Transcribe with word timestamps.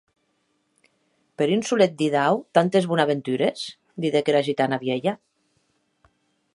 Per 1.41 1.47
un 1.57 1.61
solet 1.67 1.93
didau 1.99 2.41
tantes 2.59 2.89
bonaventures?, 2.93 3.69
didec 4.07 4.33
era 4.35 4.43
gitana 4.51 4.85
vielha. 4.87 5.19